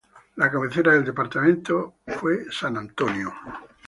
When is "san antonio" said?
2.51-3.31